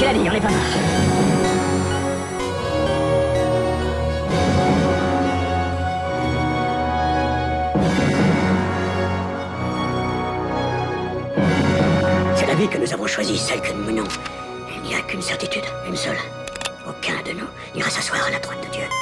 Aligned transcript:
L'as 0.00 0.14
dit, 0.14 0.20
on. 0.30 0.48
C'est 12.34 12.46
que 12.68 12.78
nous 12.78 12.92
avons 12.94 13.06
choisie, 13.06 13.36
celle 13.36 13.60
que 13.60 13.72
nous 13.72 13.84
menons. 13.84 14.04
Il 14.74 14.88
n'y 14.88 14.94
a 14.94 15.02
qu'une 15.02 15.20
certitude, 15.20 15.64
une 15.86 15.96
seule. 15.96 16.16
Aucun 16.88 17.20
de 17.22 17.38
nous 17.38 17.46
n'ira 17.74 17.90
s'asseoir 17.90 18.26
à 18.26 18.30
la 18.30 18.38
droite 18.38 18.66
de 18.66 18.72
Dieu. 18.72 18.99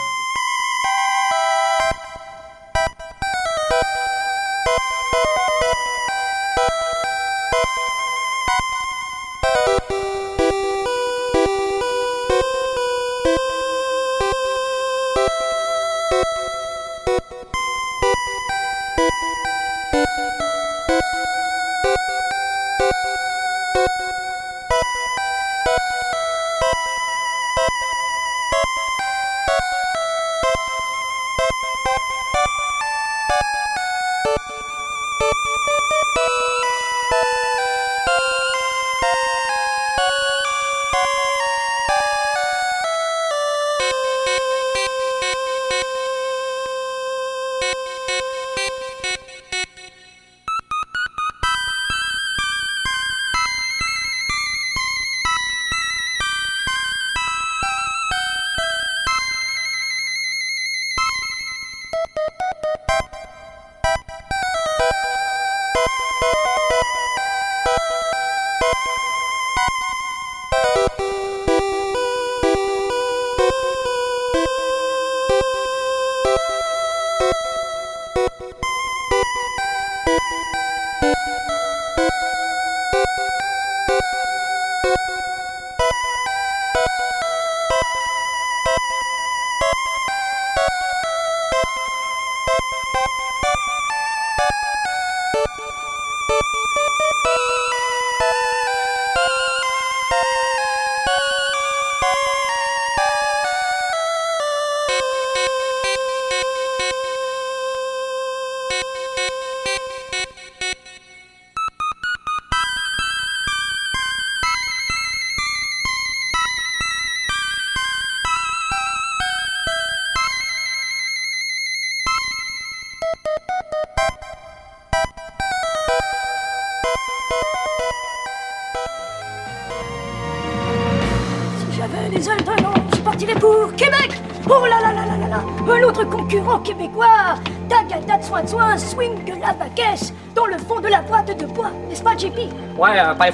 Concurrent 136.29 136.59
québécois 136.61 137.37
Tagada 137.69 138.21
soin 138.21 138.43
de 138.43 138.49
soin, 138.49 138.77
swing 138.77 139.17
la 139.41 139.53
baguette 139.55 140.13
dans 140.35 140.47
le 140.47 140.59
fond 140.59 140.79
de 140.81 140.89
la 140.89 141.01
boîte 141.01 141.37
de 141.39 141.47
bois, 141.47 141.71
n'est-ce 141.89 142.03
pas, 142.03 142.17
JP 142.17 142.37
Ouais, 142.79 142.99
euh, 142.99 143.15
pas 143.15 143.27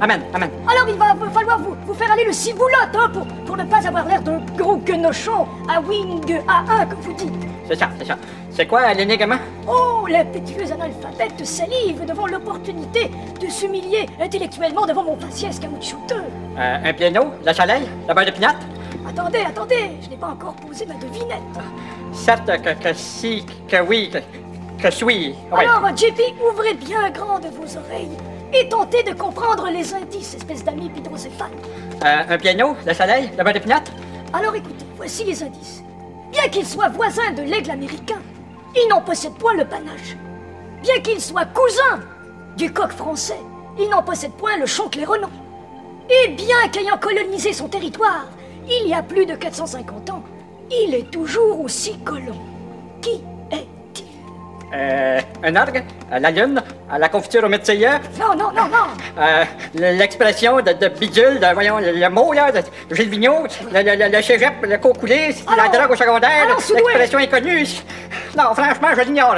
Amen, 0.00 0.22
amen. 0.32 0.50
Alors 0.66 0.88
il 0.88 0.94
va 0.94 1.14
falloir 1.32 1.58
vous, 1.58 1.76
vous 1.86 1.94
faire 1.94 2.10
aller 2.10 2.24
le 2.24 2.32
ciboulotte, 2.32 2.94
hein, 2.94 3.10
pour, 3.12 3.26
pour 3.44 3.56
ne 3.56 3.64
pas 3.64 3.86
avoir 3.86 4.06
l'air 4.06 4.22
d'un 4.22 4.40
gros 4.56 4.76
guenochon 4.76 5.46
à 5.68 5.80
wing 5.80 6.24
A1, 6.24 6.88
comme 6.88 7.00
vous 7.00 7.12
dites. 7.12 7.32
C'est 7.68 7.76
ça, 7.76 7.88
c'est 7.98 8.06
ça. 8.06 8.16
C'est 8.50 8.66
quoi 8.66 8.92
l'énigme 8.94 9.36
Oh, 9.68 10.06
l'impétueux 10.08 10.72
analphabète 10.72 11.44
salive 11.46 12.04
devant 12.04 12.26
l'opportunité 12.26 13.10
de 13.40 13.48
s'humilier 13.48 14.06
intellectuellement 14.20 14.86
devant 14.86 15.04
mon 15.04 15.16
faciès 15.18 15.58
caoutchouteux. 15.58 16.24
Euh, 16.58 16.76
un 16.84 16.92
piano, 16.92 17.32
la 17.44 17.54
soleil, 17.54 17.82
la 18.08 18.14
barre 18.14 18.26
de 18.26 18.30
pinate? 18.32 18.56
Attendez, 19.08 19.40
attendez, 19.46 19.90
je 20.02 20.10
n'ai 20.10 20.16
pas 20.16 20.28
encore 20.28 20.54
posé 20.54 20.86
ma 20.86 20.94
devinette. 20.94 21.40
Certes 22.24 22.60
que, 22.62 22.74
que 22.74 22.92
si, 22.94 23.46
que 23.66 23.80
oui, 23.80 24.10
que, 24.10 24.18
que 24.82 24.90
suis. 24.90 25.34
Alors, 25.50 25.88
JP, 25.96 26.20
ouvrez 26.52 26.74
bien 26.74 27.10
grandes 27.10 27.46
vos 27.46 27.78
oreilles 27.78 28.16
et 28.52 28.68
tentez 28.68 29.02
de 29.02 29.14
comprendre 29.14 29.68
les 29.70 29.94
indices, 29.94 30.34
espèce 30.34 30.62
d'amis 30.62 30.90
hydrocéphale. 30.94 31.50
Euh, 32.04 32.22
un 32.28 32.38
piano, 32.38 32.76
le 32.86 32.92
soleil, 32.92 33.30
la 33.38 33.42
barre 33.44 33.54
de 33.54 33.60
Alors 34.34 34.54
écoutez, 34.54 34.84
voici 34.96 35.24
les 35.24 35.42
indices. 35.42 35.82
Bien 36.30 36.48
qu'ils 36.48 36.66
soient 36.66 36.88
voisins 36.88 37.32
de 37.32 37.42
l'aigle 37.42 37.70
américain, 37.70 38.20
ils 38.76 38.88
n'en 38.90 39.00
possèdent 39.00 39.38
point 39.38 39.54
le 39.54 39.64
panache. 39.64 40.16
Bien 40.82 41.00
qu'ils 41.00 41.22
soient 41.22 41.46
cousins 41.46 42.00
du 42.56 42.70
coq 42.70 42.90
français, 42.90 43.40
ils 43.78 43.88
n'en 43.88 44.02
possèdent 44.02 44.32
point 44.32 44.58
le 44.58 44.66
chon 44.66 44.90
claironant. 44.90 45.30
Et 46.10 46.28
bien 46.28 46.68
qu'ayant 46.70 46.98
colonisé 46.98 47.54
son 47.54 47.68
territoire, 47.68 48.26
il 48.68 48.88
y 48.88 48.94
a 48.94 49.02
plus 49.02 49.24
de 49.24 49.34
450 49.34 50.10
ans, 50.10 50.22
il 50.70 50.94
est 50.94 51.10
toujours 51.10 51.60
aussi 51.60 51.98
colon. 52.04 52.38
Qui 53.02 53.22
est-il? 53.50 54.04
Euh, 54.74 55.20
Un 55.42 55.56
orgue 55.56 55.82
La 56.12 56.30
lune 56.30 56.62
La 56.96 57.08
confiture 57.08 57.44
au 57.44 57.48
médecin 57.48 57.74
Non, 58.18 58.36
non, 58.36 58.52
non, 58.52 58.68
non 58.68 58.86
euh, 59.18 59.44
L'expression 59.74 60.56
de, 60.60 60.72
de, 60.72 60.88
bidule, 60.88 61.40
de, 61.40 61.52
voyons, 61.54 61.78
le, 61.78 62.08
mot, 62.08 62.32
là, 62.32 62.52
de 62.52 62.62
Gilles 62.94 63.08
Vigneault, 63.08 63.46
le, 63.72 63.82
le, 63.82 64.16
le, 64.16 64.22
cégep, 64.22 64.62
le 64.62 64.78
cours 64.78 64.98
coulé, 64.98 65.34
la 65.56 65.68
drogue 65.68 65.92
au 65.92 65.96
secondaire, 65.96 66.46
l'expression 66.48 67.18
inconnue. 67.18 67.66
Non, 68.36 68.54
franchement, 68.54 68.88
je 68.96 69.02
l'ignore. 69.02 69.36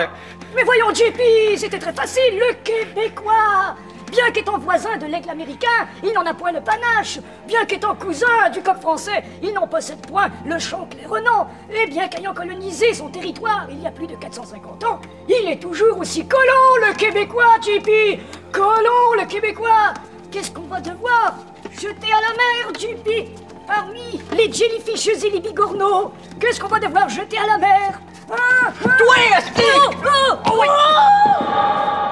Mais 0.54 0.64
voyons, 0.64 0.92
JP, 0.92 1.56
c'était 1.56 1.78
très 1.78 1.94
facile, 1.94 2.38
le 2.38 2.54
Québécois 2.62 3.74
Bien 4.12 4.30
qu'étant 4.30 4.58
voisin 4.58 4.98
de 4.98 5.06
l'aigle 5.06 5.30
américain, 5.30 5.88
il 6.04 6.12
n'en 6.12 6.26
a 6.26 6.34
point 6.34 6.52
le 6.52 6.60
panache. 6.60 7.18
Bien 7.46 7.64
qu'étant 7.64 7.94
cousin 7.94 8.50
du 8.52 8.62
coq 8.62 8.78
français, 8.78 9.24
il 9.42 9.54
n'en 9.54 9.66
possède 9.66 10.06
point 10.06 10.28
le 10.44 10.58
chant 10.58 10.86
claironnant. 10.90 11.48
Et 11.74 11.86
bien 11.86 12.08
qu'ayant 12.08 12.34
colonisé 12.34 12.92
son 12.92 13.08
territoire 13.08 13.66
il 13.70 13.80
y 13.80 13.86
a 13.86 13.90
plus 13.90 14.06
de 14.06 14.14
450 14.14 14.84
ans, 14.84 15.00
il 15.30 15.48
est 15.48 15.56
toujours 15.56 15.98
aussi 15.98 16.26
collant, 16.26 16.86
le 16.86 16.94
Québécois, 16.94 17.56
JP 17.62 18.20
Collant, 18.52 19.14
le 19.18 19.26
Québécois 19.26 19.94
Qu'est-ce 20.30 20.50
qu'on 20.50 20.66
va 20.66 20.80
devoir 20.80 21.36
jeter 21.70 22.12
à 22.12 22.20
la 22.20 22.34
mer, 22.36 22.72
JP 22.78 23.30
Parmi 23.66 24.20
les 24.36 24.52
jellyfishes 24.52 25.24
et 25.24 25.30
les 25.30 25.40
bigorneaux, 25.40 26.12
qu'est-ce 26.38 26.60
qu'on 26.60 26.68
va 26.68 26.80
devoir 26.80 27.08
jeter 27.08 27.38
à 27.38 27.46
la 27.46 27.56
mer 27.56 28.00
hein, 28.30 28.36
hein? 28.66 28.72
Toi, 28.98 29.14
oh, 29.56 29.90
oh, 30.04 30.52
oh, 30.52 30.64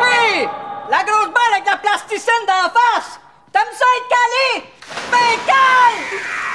Hey 0.02 0.48
la 0.90 1.04
grosse 1.04 1.32
avec 1.52 1.66
la 1.66 1.76
plasticine 1.76 2.46
d'en 2.46 2.70
face! 2.70 3.20
T'aimes 3.52 3.62
ça 3.72 3.84
être 3.96 4.08
calé? 4.08 4.64
Ben 5.10 5.38
calme! 5.46 6.49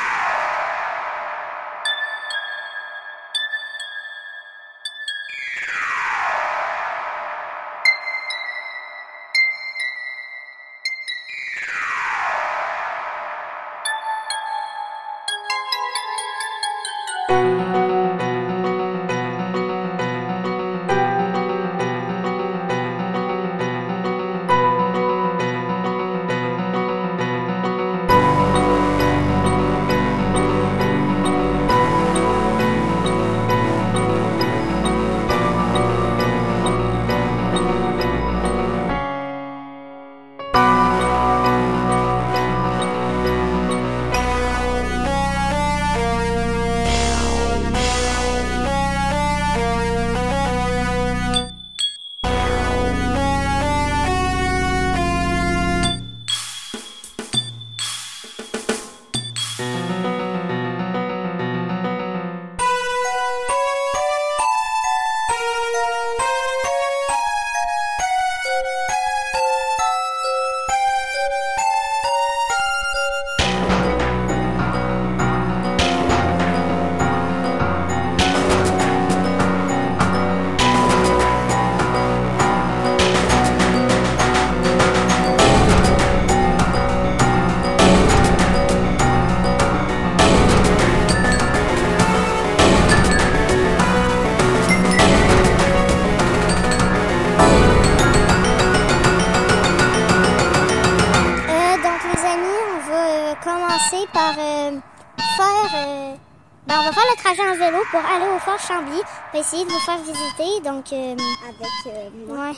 Fort 108.56 108.68
Chambly, 108.68 109.02
pour 109.31 109.40
essayer 109.40 109.66
de 109.66 109.69
vous 109.69 109.80
faire 109.80 109.97
visiter. 109.97 110.62
Donc, 110.64 110.94
euh, 110.94 111.16
avec 111.44 111.68
euh, 111.88 112.09
moi, 112.28 112.38
ouais. 112.38 112.56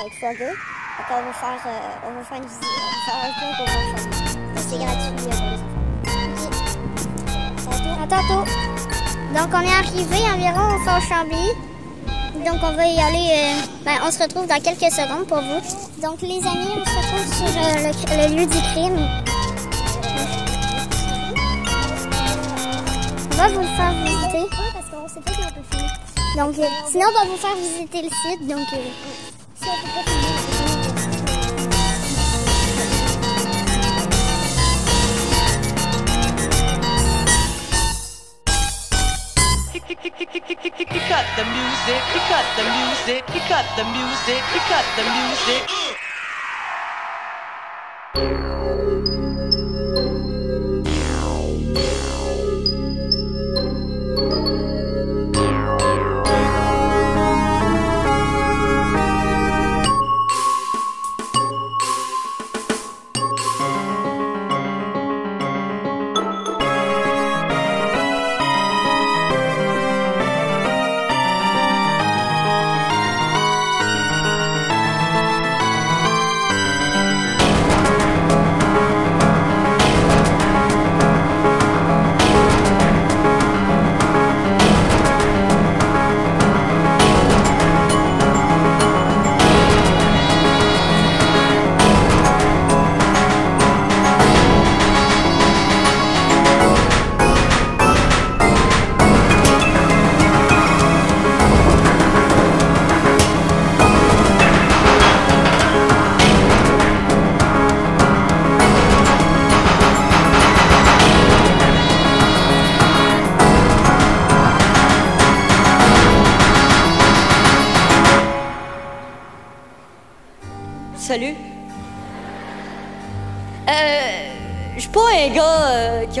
avec 0.00 0.12
Fogger. 0.20 0.50
Donc, 0.50 1.06
on 1.10 1.22
va 1.22 1.32
faire, 1.32 1.60
euh, 1.66 2.06
on 2.06 2.10
va 2.12 2.22
faire 2.24 2.38
une 2.38 2.44
visite, 2.44 2.64
on 2.64 2.90
va 2.90 3.00
faire 3.06 3.20
un 3.24 3.32
tour. 3.40 3.66
C'est 4.56 4.78
gratuit 4.78 5.12
pour 5.16 5.24
les 5.26 5.36
enfants. 7.72 8.02
À 8.02 8.06
tantôt. 8.06 8.44
Donc, 9.34 9.48
on 9.54 9.60
est 9.60 9.72
arrivé 9.72 10.18
environ 10.34 10.64
au 10.74 10.78
Fort 10.84 11.00
Chambly. 11.00 11.48
Donc, 12.44 12.58
on 12.62 12.72
va 12.72 12.86
y 12.86 13.00
aller. 13.00 13.54
ben, 13.84 13.96
on 14.04 14.10
se 14.10 14.22
retrouve 14.22 14.46
dans 14.46 14.60
quelques 14.60 14.92
secondes 14.92 15.26
pour 15.26 15.38
vous. 15.38 15.60
Donc, 16.02 16.20
les 16.20 16.46
amis, 16.46 16.74
on 16.76 16.84
se 16.84 16.96
retrouve 16.98 17.26
sur 17.32 17.46
le, 17.46 18.28
le 18.28 18.36
lieu 18.36 18.46
du 18.46 18.60
crime. 18.72 18.98
On 23.32 23.36
va 23.36 23.48
vous 23.48 23.60
le 23.60 23.76
faire 23.76 23.92
visiter. 24.04 24.37
Donc, 26.38 26.56
euh, 26.56 26.62
sinon, 26.86 27.06
on 27.08 27.18
va 27.18 27.24
vous 27.32 27.36
faire 27.36 27.56
visiter 27.56 28.00
le 28.00 28.08
site. 28.10 28.46
Donc, 28.46 28.68
euh, 28.72 28.76
si 29.56 29.68
on 29.68 29.74
peut 29.82 29.92
pas 29.92 30.38
music. 48.14 48.57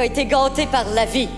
Été 0.08 0.24
gâté 0.24 0.66
par 0.66 0.84
la 0.94 1.04
vie. 1.04 1.28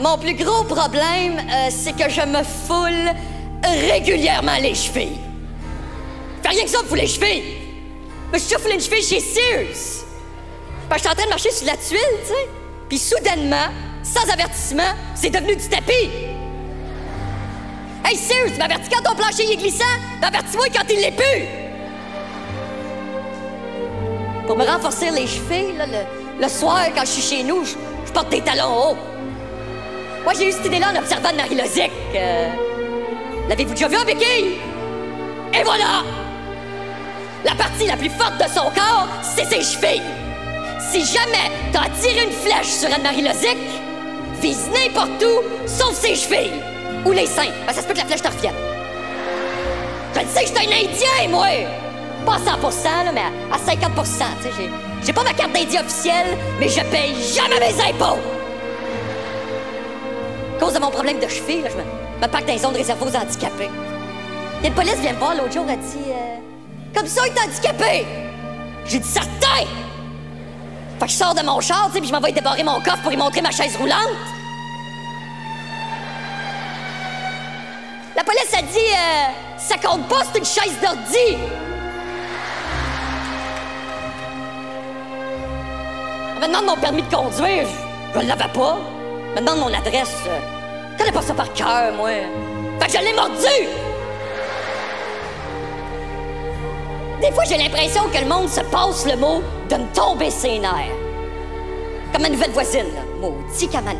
Mon 0.00 0.18
plus 0.18 0.34
gros 0.34 0.64
problème, 0.64 1.38
euh, 1.38 1.68
c'est 1.70 1.96
que 1.96 2.10
je 2.10 2.20
me 2.20 2.42
foule 2.42 3.14
régulièrement 3.90 4.56
les 4.60 4.74
chevilles. 4.74 5.18
Fais 6.42 6.50
rien 6.50 6.64
que 6.64 6.70
ça 6.70 6.82
pour 6.86 6.96
les 6.96 7.06
chevilles. 7.06 7.44
Mais 8.32 8.38
je 8.38 8.58
foulé 8.58 8.74
une 8.74 8.80
cheville 8.80 9.02
chez 9.02 9.20
Sears. 9.20 10.04
Je 10.92 10.98
suis 10.98 11.08
en 11.08 11.14
train 11.14 11.24
de 11.24 11.30
marcher 11.30 11.50
sur 11.50 11.66
la 11.66 11.76
tuile, 11.76 11.98
tu 12.22 12.28
sais. 12.28 12.48
Puis 12.88 12.98
soudainement, 12.98 13.68
sans 14.02 14.28
avertissement, 14.32 14.92
c'est 15.14 15.30
devenu 15.30 15.56
du 15.56 15.68
tapis. 15.68 16.10
Hey 18.04 18.16
Sears, 18.16 18.58
m'avertis 18.58 18.88
quand 18.90 19.02
ton 19.02 19.16
plancher 19.16 19.50
est 19.52 19.56
glissant, 19.56 19.84
m'avertis-moi 20.20 20.66
quand 20.74 20.84
il 20.90 21.00
l'est 21.00 21.12
plus. 21.12 21.65
Pour 24.46 24.56
me 24.56 24.64
renforcer 24.64 25.10
les 25.10 25.26
chevilles, 25.26 25.76
là, 25.76 25.86
le, 26.40 26.48
soir, 26.48 26.86
quand 26.94 27.00
je 27.00 27.10
suis 27.10 27.36
chez 27.36 27.42
nous, 27.42 27.64
je, 27.64 28.12
porte 28.12 28.28
des 28.28 28.40
talons 28.40 28.90
hauts. 28.90 28.96
Moi, 30.22 30.32
j'ai 30.38 30.48
eu 30.48 30.52
cette 30.52 30.66
idée-là 30.66 30.92
en 30.94 30.98
observant 30.98 31.30
de 31.30 31.36
Marie 31.36 31.56
Lozic. 31.56 31.90
Euh, 32.14 32.48
L'avez-vous 33.48 33.74
déjà 33.74 33.88
vu 33.88 33.96
en 33.96 34.04
béquille? 34.04 34.58
Et 35.52 35.62
voilà! 35.64 36.04
La 37.44 37.54
partie 37.54 37.86
la 37.86 37.96
plus 37.96 38.08
forte 38.10 38.38
de 38.38 38.48
son 38.48 38.70
corps, 38.70 39.08
c'est 39.22 39.44
ses 39.44 39.62
chevilles. 39.62 40.02
Si 40.90 41.04
jamais 41.04 41.50
t'as 41.72 41.88
tiré 42.00 42.24
une 42.24 42.32
flèche 42.32 42.68
sur 42.68 42.92
Anne-Marie 42.92 43.22
Lozic, 43.22 43.58
vise 44.40 44.68
n'importe 44.72 45.24
où, 45.24 45.68
sauf 45.68 45.92
ses 45.92 46.14
chevilles. 46.14 46.62
Ou 47.04 47.12
les 47.12 47.26
seins. 47.26 47.50
Ben, 47.66 47.72
ça 47.72 47.82
se 47.82 47.86
peut 47.86 47.94
que 47.94 47.98
la 47.98 48.06
flèche 48.06 48.22
te 48.22 48.28
revienne. 48.28 48.54
Je 50.14 50.20
sais 50.20 50.44
que 50.44 50.50
je 50.50 50.54
suis 50.54 50.66
un 50.66 50.72
Indien, 50.72 51.28
moi! 51.30 51.85
Pas 52.26 52.34
à 52.34 52.38
100 52.38 53.04
là, 53.04 53.12
mais 53.14 53.20
à- 53.20 53.54
à 53.54 53.58
50 53.58 53.94
tu 53.94 54.04
sais. 54.04 54.50
j'ai- 54.58 54.70
J'ai 55.04 55.12
pas 55.12 55.22
ma 55.22 55.32
carte 55.32 55.52
d'Indien 55.52 55.82
officielle, 55.82 56.36
mais 56.58 56.68
je 56.68 56.80
paye 56.80 57.14
jamais 57.32 57.60
mes 57.60 57.80
impôts! 57.80 58.18
À 60.56 60.60
cause 60.60 60.72
de 60.72 60.78
mon 60.80 60.90
problème 60.90 61.18
de 61.20 61.28
cheville, 61.28 61.62
je 61.70 61.76
me, 61.76 61.82
me 62.20 62.26
parque 62.26 62.46
dans 62.46 62.52
les 62.54 62.58
zones 62.58 62.74
réservées 62.74 63.04
aux 63.04 63.16
handicapés. 63.16 63.70
A 64.64 64.66
une 64.66 64.74
police 64.74 64.96
vient 64.96 65.12
me 65.12 65.18
voir 65.18 65.34
l'autre 65.36 65.52
jour, 65.52 65.64
elle 65.68 65.78
dit 65.78 66.08
euh, 66.10 66.36
Comme 66.96 67.06
ça, 67.06 67.22
il 67.26 67.32
est 67.32 67.40
handicapé! 67.40 68.06
J'ai 68.86 68.98
dit 68.98 69.08
certain! 69.08 69.64
Fait 70.98 71.04
que 71.06 71.12
je 71.12 71.16
sors 71.16 71.34
de 71.34 71.42
mon 71.42 71.60
char, 71.60 71.86
tu 71.88 71.92
sais, 71.92 71.98
puis 72.00 72.08
je 72.08 72.12
m'en 72.14 72.20
vais 72.20 72.32
débarrer 72.32 72.64
mon 72.64 72.80
coffre 72.80 73.02
pour 73.02 73.12
y 73.12 73.16
montrer 73.16 73.42
ma 73.42 73.50
chaise 73.52 73.76
roulante. 73.76 74.00
La 78.16 78.24
police 78.24 78.52
a 78.58 78.62
dit 78.62 78.78
euh, 78.78 79.58
Ça 79.58 79.76
compte 79.76 80.08
pas, 80.08 80.22
c'est 80.32 80.38
une 80.38 80.44
chaise 80.44 80.74
d'ordi! 80.82 81.36
Demande 86.42 86.66
mon 86.66 86.76
permis 86.76 87.02
de 87.02 87.14
conduire. 87.14 87.66
Je 88.14 88.20
ne 88.20 88.26
l'avais 88.26 88.48
pas. 88.52 88.78
Demande 89.36 89.58
mon 89.58 89.72
adresse. 89.74 90.16
Je 90.24 90.98
connais 90.98 91.12
pas 91.12 91.22
ça 91.22 91.34
par 91.34 91.52
cœur, 91.52 91.92
moi. 91.96 92.10
Fait 92.80 92.86
que 92.86 92.92
je 92.92 93.04
l'ai 93.04 93.14
mordu! 93.14 93.68
Des 97.20 97.32
fois, 97.32 97.44
j'ai 97.44 97.56
l'impression 97.56 98.02
que 98.12 98.18
le 98.18 98.26
monde 98.26 98.48
se 98.48 98.60
passe 98.60 99.06
le 99.06 99.16
mot 99.16 99.42
de 99.70 99.76
me 99.76 99.94
tomber 99.94 100.30
ses 100.30 100.58
nerfs. 100.58 100.94
Comme 102.12 102.22
ma 102.22 102.28
nouvelle 102.28 102.50
voisine, 102.50 102.86
maudit 103.20 103.68
Kamanave. 103.68 103.96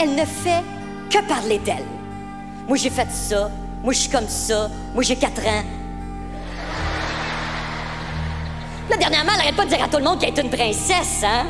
Elle 0.00 0.14
ne 0.14 0.24
fait 0.24 0.62
que 1.10 1.26
parler 1.26 1.58
d'elle. 1.58 1.86
Moi, 2.68 2.76
j'ai 2.76 2.90
fait 2.90 3.10
ça. 3.10 3.50
Moi, 3.82 3.92
je 3.92 3.98
suis 4.00 4.10
comme 4.10 4.28
ça. 4.28 4.68
Moi, 4.94 5.02
j'ai 5.02 5.16
4 5.16 5.40
ans. 5.46 5.62
Là, 8.90 8.96
dernièrement, 8.96 9.32
elle 9.34 9.40
arrête 9.40 9.56
pas 9.56 9.64
de 9.64 9.70
dire 9.70 9.82
à 9.82 9.88
tout 9.88 9.98
le 9.98 10.04
monde 10.04 10.18
qu'elle 10.18 10.30
est 10.30 10.42
une 10.42 10.50
princesse, 10.50 11.22
hein? 11.22 11.46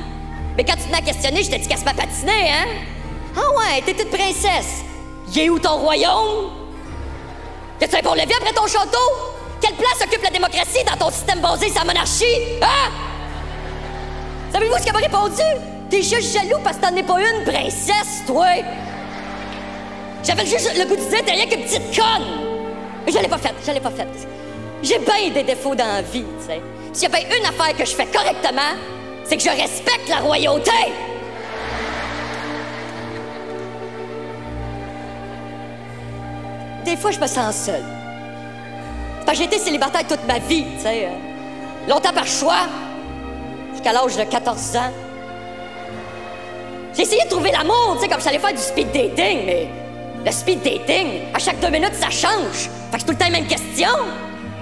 Mais 0.56 0.64
quand 0.64 0.74
tu 0.74 0.84
te 0.84 0.90
m'as 0.90 1.00
questionné, 1.00 1.42
je 1.42 1.50
t'ai 1.50 1.58
dit 1.58 1.68
qu'elle 1.68 1.78
se 1.78 1.84
m'a 1.84 1.94
patiné, 1.94 2.32
hein? 2.50 2.66
Ah 3.36 3.40
ouais, 3.56 3.82
t'es 3.82 3.92
une 4.02 4.08
princesse. 4.08 4.82
Y 5.32 5.40
est 5.40 5.50
où 5.50 5.58
ton 5.58 5.76
royaume? 5.76 6.50
Qu'est-ce 7.78 7.92
que 7.92 7.96
tu 7.96 8.02
fais 8.02 8.08
pour 8.08 8.16
lever 8.16 8.34
après 8.40 8.52
ton 8.52 8.66
château? 8.66 8.98
Quelle 9.60 9.74
place 9.74 10.02
occupe 10.02 10.22
la 10.22 10.30
démocratie 10.30 10.84
dans 10.84 10.96
ton 10.96 11.10
système 11.12 11.40
basé 11.40 11.68
sur 11.68 11.78
la 11.78 11.84
monarchie? 11.84 12.24
Hein? 12.60 12.90
Savez-vous 14.52 14.78
ce 14.78 14.84
qu'elle 14.84 14.94
m'a 14.94 14.98
répondu? 14.98 15.42
T'es 15.90 16.02
juste 16.02 16.32
jaloux 16.32 16.58
parce 16.64 16.76
que 16.76 16.82
t'en 16.82 16.96
es 16.96 17.02
pas 17.02 17.20
une 17.20 17.44
princesse, 17.44 18.24
toi! 18.26 18.46
J'avais 20.24 20.44
juste 20.44 20.76
le 20.76 20.84
goût 20.86 20.96
de 20.96 21.08
dire, 21.08 21.24
t'es 21.24 21.32
rien 21.32 21.46
qu'une 21.46 21.62
petite 21.62 21.96
conne! 21.96 22.26
Mais 23.06 23.12
je 23.12 23.18
l'ai 23.18 23.28
pas 23.28 23.38
faite, 23.38 23.54
je 23.64 23.70
l'ai 23.70 23.80
pas 23.80 23.90
faite. 23.90 24.28
J'ai 24.82 24.98
bien 24.98 25.30
des 25.34 25.42
défauts 25.42 25.74
dans 25.74 25.86
la 25.86 26.02
vie, 26.02 26.24
tu 26.40 26.46
sais. 26.46 26.60
S'il 26.92 27.10
y 27.10 27.14
a 27.14 27.18
bien 27.18 27.38
une 27.38 27.46
affaire 27.46 27.76
que 27.76 27.84
je 27.84 27.94
fais 27.94 28.06
correctement, 28.06 28.76
c'est 29.24 29.36
que 29.36 29.42
je 29.42 29.50
respecte 29.50 30.08
la 30.08 30.18
royauté! 30.18 30.70
Des 36.84 36.96
fois, 36.96 37.10
je 37.10 37.18
me 37.18 37.26
sens 37.26 37.54
seule. 37.56 37.84
Parce 39.26 39.36
que 39.36 39.44
j'ai 39.44 39.48
été 39.50 39.58
célibataire 39.58 40.06
toute 40.06 40.24
ma 40.26 40.38
vie, 40.38 40.64
tu 40.76 40.82
sais. 40.84 41.08
Longtemps 41.88 42.12
par 42.12 42.26
choix, 42.26 42.66
jusqu'à 43.72 43.92
l'âge 43.92 44.16
de 44.16 44.24
14 44.24 44.76
ans. 44.76 44.92
J'ai 46.94 47.02
essayé 47.02 47.24
de 47.24 47.28
trouver 47.28 47.50
l'amour, 47.50 47.96
tu 47.96 48.02
sais, 48.02 48.08
comme 48.08 48.20
j'allais 48.20 48.38
faire 48.38 48.52
du 48.52 48.58
speed 48.58 48.92
dating, 48.92 49.44
mais 49.44 49.68
le 50.24 50.32
speed 50.32 50.62
dating, 50.62 51.22
à 51.34 51.38
chaque 51.38 51.60
deux 51.60 51.70
minutes, 51.70 51.94
ça 51.94 52.10
change. 52.10 52.70
Fait 52.90 52.98
que 52.98 53.04
tout 53.04 53.10
le 53.10 53.16
temps 53.16 53.26
la 53.26 53.32
même 53.32 53.46
question. 53.46 53.88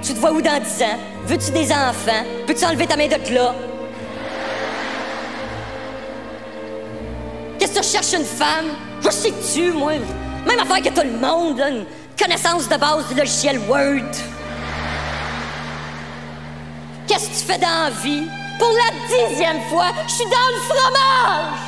Tu 0.06 0.14
te 0.14 0.20
vois 0.20 0.30
où 0.30 0.40
dans 0.40 0.62
10 0.62 0.82
ans? 0.84 0.98
Veux-tu 1.24 1.50
des 1.50 1.72
enfants? 1.72 2.22
Peux-tu 2.46 2.64
enlever 2.64 2.86
ta 2.86 2.96
main 2.96 3.08
de 3.08 3.34
là? 3.34 3.52
Qu'est-ce 7.58 7.72
que 7.72 7.80
tu 7.80 7.84
recherches 7.84 8.12
une 8.12 8.24
femme? 8.24 8.66
Je 9.02 9.10
sais-tu, 9.10 9.72
moi. 9.72 9.94
Même 10.46 10.60
affaire 10.60 10.80
que 10.80 10.90
tout 10.90 11.04
le 11.04 11.18
monde, 11.18 11.58
là, 11.58 11.70
une 11.70 11.86
connaissance 12.16 12.68
de 12.68 12.76
base 12.76 13.08
du 13.08 13.14
logiciel 13.14 13.58
Word. 13.68 14.12
Qu'est-ce 17.08 17.28
que 17.28 17.34
tu 17.34 17.44
fais 17.52 17.58
dans 17.58 17.66
la 17.66 17.90
vie? 17.90 18.28
Pour 18.60 18.70
la 18.70 19.28
dixième 19.28 19.60
fois, 19.62 19.88
je 20.06 20.12
suis 20.12 20.24
dans 20.26 20.50
le 20.54 20.60
fromage! 20.68 21.58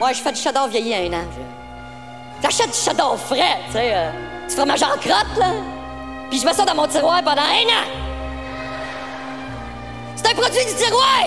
Ouais, 0.00 0.14
je 0.14 0.20
fais 0.20 0.32
du 0.32 0.40
cheddar 0.40 0.66
vieilli 0.66 0.96
un 0.96 1.12
an. 1.12 1.24
J'achète 2.42 2.72
du 2.72 2.76
cheddar 2.76 3.16
frais, 3.18 3.58
tu 3.66 3.72
sais, 3.74 3.92
euh, 3.94 4.10
du 4.48 4.54
fromage 4.56 4.82
en 4.82 4.98
crotte, 4.98 5.38
là. 5.38 5.52
Puis 6.32 6.40
je 6.40 6.46
mets 6.46 6.54
ça 6.54 6.64
dans 6.64 6.74
mon 6.74 6.88
tiroir 6.88 7.22
pendant 7.22 7.42
un 7.42 7.44
an. 7.44 7.84
C'est 10.16 10.30
un 10.30 10.34
produit 10.34 10.64
du 10.64 10.74
tiroir! 10.82 11.26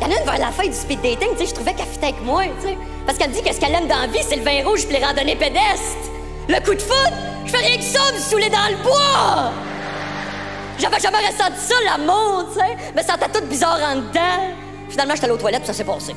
Il 0.00 0.02
y 0.02 0.04
en 0.04 0.16
a 0.16 0.18
une 0.18 0.24
vers 0.24 0.38
la 0.38 0.50
fin 0.50 0.66
du 0.66 0.72
speed 0.72 1.00
dating, 1.02 1.28
tu 1.34 1.38
sais, 1.38 1.46
je 1.46 1.54
trouvais 1.54 1.72
qu'elle 1.72 1.86
fitait 1.86 2.06
avec 2.06 2.20
moi, 2.22 2.42
tu 2.60 2.66
sais. 2.66 2.78
Parce 3.06 3.16
qu'elle 3.16 3.30
me 3.30 3.34
dit 3.36 3.42
que 3.44 3.54
ce 3.54 3.60
qu'elle 3.60 3.72
aime 3.72 3.86
dans 3.86 4.00
la 4.00 4.08
vie, 4.08 4.18
c'est 4.28 4.34
le 4.34 4.42
vin 4.42 4.68
rouge 4.68 4.86
puis 4.88 4.96
les 4.96 5.04
randonnées 5.04 5.36
pédestres. 5.36 6.10
Le 6.48 6.58
coup 6.64 6.74
de 6.74 6.82
foot, 6.82 7.12
je 7.46 7.50
fais 7.52 7.58
rien 7.58 7.76
que 7.76 7.84
ça, 7.84 8.00
me 8.12 8.18
saouler 8.18 8.50
dans 8.50 8.70
le 8.70 8.82
bois! 8.82 9.52
J'avais 10.80 10.98
jamais 10.98 11.18
ressenti 11.18 11.60
ça, 11.60 11.74
l'amour, 11.84 12.46
tu 12.52 12.58
sais. 12.58 12.76
Me 12.96 13.02
sentais 13.02 13.28
toute 13.32 13.48
bizarre 13.48 13.78
en 13.88 13.94
dedans. 13.98 14.56
Finalement, 14.88 15.14
j'étais 15.14 15.26
allée 15.26 15.34
aux 15.34 15.36
toilettes, 15.36 15.62
puis 15.62 15.68
ça 15.68 15.74
s'est 15.74 15.84
passé. 15.84 16.12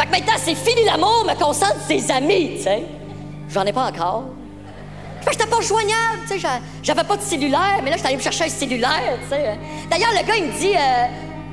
Fait 0.00 0.06
que 0.06 0.10
maintenant, 0.12 0.32
c'est 0.42 0.54
fini 0.54 0.84
l'amour, 0.86 1.24
me 1.28 1.34
concentre 1.34 1.76
ses 1.86 2.10
amis, 2.10 2.52
tu 2.56 2.62
sais. 2.62 2.84
J'en 3.50 3.66
ai 3.66 3.72
pas 3.72 3.84
encore. 3.86 4.24
Fait 5.20 5.26
que 5.26 5.32
j'étais 5.32 5.46
pas 5.50 5.60
joignable, 5.60 6.20
tu 6.22 6.28
sais. 6.28 6.38
j'a- 6.38 6.60
J'avais 6.82 7.04
pas 7.04 7.16
de 7.18 7.22
cellulaire, 7.22 7.80
mais 7.84 7.90
là, 7.90 7.96
j'étais 7.96 8.08
allée 8.08 8.16
me 8.16 8.22
chercher 8.22 8.44
un 8.44 8.48
cellulaire, 8.48 9.18
tu 9.24 9.28
sais. 9.28 9.58
D'ailleurs, 9.90 10.12
le 10.18 10.26
gars, 10.26 10.36
il 10.38 10.44
me 10.46 10.52
dit 10.58 10.74
euh, 10.74 10.78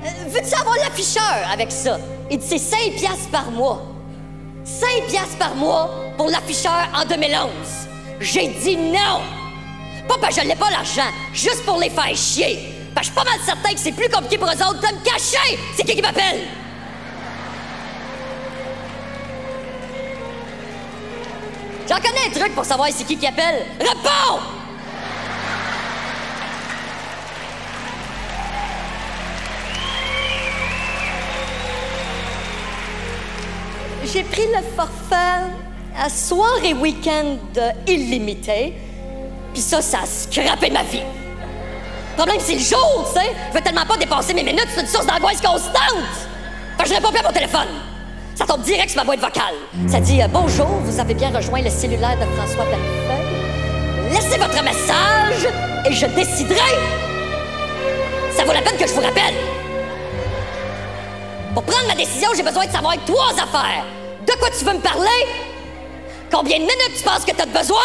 euh, 0.05 0.29
Veux-tu 0.29 0.53
avoir 0.55 0.75
l'afficheur 0.77 1.23
avec 1.51 1.71
ça? 1.73 1.99
Il 2.31 2.37
dit 2.37 2.47
C'est 2.47 2.57
5 2.57 2.91
piastres 2.95 3.29
par 3.31 3.51
mois. 3.51 3.81
5 4.63 4.87
piastres 5.09 5.37
par 5.37 5.53
mois 5.55 5.89
pour 6.17 6.29
l'afficheur 6.29 6.87
en 6.95 7.03
2011. 7.05 7.49
J'ai 8.21 8.47
dit 8.47 8.77
non. 8.77 9.19
Pas 10.07 10.15
parce 10.21 10.35
que 10.37 10.43
je 10.43 10.47
l'ai 10.47 10.55
pas 10.55 10.69
l'argent, 10.69 11.11
juste 11.33 11.65
pour 11.65 11.77
les 11.79 11.89
faire 11.89 12.15
chier. 12.15 12.73
Parce 12.95 13.07
que 13.09 13.13
je 13.13 13.19
suis 13.19 13.25
pas 13.25 13.29
mal 13.29 13.39
certain 13.45 13.73
que 13.73 13.79
c'est 13.79 13.91
plus 13.91 14.07
compliqué 14.09 14.37
pour 14.37 14.47
eux 14.47 14.51
autres 14.51 14.79
de 14.79 14.95
me 14.95 15.03
cacher. 15.03 15.59
C'est 15.75 15.83
qui 15.83 15.95
qui 15.95 16.01
m'appelle? 16.01 16.47
J'en 21.87 21.95
connais 21.95 22.27
un 22.27 22.37
truc 22.37 22.53
pour 22.53 22.65
savoir 22.65 22.89
c'est 22.91 23.05
qui 23.05 23.17
qui 23.17 23.27
appelle. 23.27 23.65
Réponds! 23.79 24.41
J'ai 34.03 34.23
pris 34.23 34.47
le 34.47 34.61
forfait 34.75 35.49
à 35.97 36.09
soir 36.09 36.57
et 36.63 36.73
week-end 36.73 37.37
illimité. 37.87 38.73
Puis 39.53 39.61
ça, 39.61 39.81
ça 39.81 39.99
a 40.03 40.05
scrappé 40.05 40.69
ma 40.69 40.83
vie. 40.83 41.01
Le 41.01 42.15
problème, 42.15 42.37
c'est 42.39 42.53
le 42.53 42.59
jour, 42.59 43.11
tu 43.13 43.19
sais. 43.19 43.35
Je 43.49 43.57
veux 43.57 43.63
tellement 43.63 43.85
pas 43.85 43.97
dépasser 43.97 44.33
mes 44.33 44.43
minutes, 44.43 44.67
c'est 44.73 44.81
une 44.81 44.87
source 44.87 45.05
d'angoisse 45.05 45.41
constante. 45.41 45.73
Fait 46.77 46.83
que 46.83 46.89
je 46.89 46.95
réponds 46.95 47.09
plus 47.09 47.19
à 47.19 47.23
mon 47.23 47.33
téléphone. 47.33 47.67
Ça 48.37 48.45
tombe 48.45 48.61
direct 48.61 48.91
sur 48.91 48.99
ma 48.99 49.03
boîte 49.03 49.19
vocale. 49.19 49.55
Ça 49.87 49.99
dit 49.99 50.21
euh, 50.21 50.27
Bonjour, 50.27 50.67
vous 50.67 50.99
avez 50.99 51.15
bien 51.15 51.35
rejoint 51.35 51.59
le 51.59 51.71
cellulaire 51.71 52.15
de 52.19 52.25
François 52.35 52.65
Bellefeuille. 52.65 54.11
Laissez 54.11 54.37
votre 54.37 54.63
message 54.63 55.51
et 55.89 55.91
je 55.91 56.05
déciderai. 56.05 56.77
Ça 58.35 58.45
vaut 58.45 58.53
la 58.53 58.61
peine 58.61 58.77
que 58.77 58.85
je 58.85 58.93
vous 58.93 59.01
rappelle. 59.01 59.33
Pour 61.55 61.63
prendre 61.63 61.87
ma 61.87 61.95
décision, 61.95 62.29
j'ai 62.35 62.43
besoin 62.43 62.67
de 62.67 62.71
savoir 62.71 62.93
trois 63.07 63.31
affaires. 63.31 63.85
De 64.27 64.33
quoi 64.33 64.49
tu 64.51 64.65
veux 64.65 64.73
me 64.73 64.81
parler? 64.81 65.25
Combien 66.31 66.57
de 66.57 66.63
minutes 66.63 66.93
tu 66.95 67.03
penses 67.03 67.25
que 67.25 67.31
t'as 67.31 67.47
de 67.47 67.57
besoin? 67.57 67.79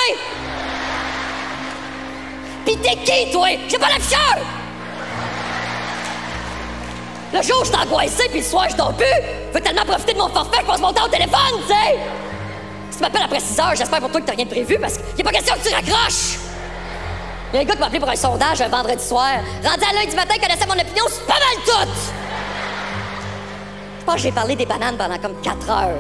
Pis 2.67 2.77
t'es 2.77 2.97
qui, 2.97 3.33
toi? 3.33 3.49
J'ai 3.69 3.79
pas 3.79 3.89
la 3.89 4.01
fière! 4.01 4.62
Le 7.33 7.41
jour, 7.43 7.65
je 7.65 7.71
t'ai 7.71 7.79
angoissé, 7.79 8.29
puis 8.29 8.41
le 8.41 8.45
soir, 8.45 8.67
je 8.69 8.77
dors 8.77 8.93
plus. 8.93 9.07
Je 9.07 9.55
veux 9.55 9.61
tellement 9.63 9.85
profiter 9.87 10.13
de 10.13 10.19
mon 10.19 10.29
forfait, 10.29 10.59
je 10.61 10.67
passe 10.67 10.81
mon 10.81 10.93
temps 10.93 11.07
au 11.07 11.09
téléphone, 11.09 11.61
tu 11.67 11.69
sais. 11.69 11.99
Si 12.91 12.99
tu 12.99 13.03
m'appelles 13.03 13.23
après 13.25 13.41
6 13.41 13.59
heures, 13.59 13.75
j'espère 13.75 14.01
pour 14.01 14.11
toi 14.11 14.21
que 14.21 14.27
t'as 14.27 14.35
rien 14.35 14.45
de 14.45 14.51
prévu, 14.51 14.79
parce 14.79 14.99
qu'il 14.99 15.21
a 15.21 15.25
pas 15.25 15.31
question 15.31 15.55
que 15.55 15.67
tu 15.67 15.75
raccroches. 15.75 16.39
Il 17.53 17.57
y 17.57 17.59
a 17.59 17.63
un 17.63 17.65
gars 17.65 17.75
qui 17.75 17.81
m'a 17.81 17.87
appelé 17.87 18.01
pour 18.01 18.11
un 18.11 18.17
sondage 18.17 18.61
un 18.61 18.69
vendredi 18.69 19.03
soir. 19.03 19.31
Rendu 19.65 19.85
à 19.91 19.95
lundi 19.95 20.15
matin, 20.15 20.35
il 20.37 20.43
connaissait 20.43 20.67
mon 20.67 20.75
opinion, 20.75 21.05
c'est 21.09 21.27
pas 21.27 21.35
mal 21.35 21.65
tout. 21.65 21.91
Je 24.01 24.05
pense 24.05 24.15
que 24.17 24.21
j'ai 24.21 24.33
parlé 24.33 24.57
des 24.57 24.67
bananes 24.67 24.97
pendant 24.99 25.19
comme 25.19 25.35
4 25.43 25.71
heures. 25.71 25.99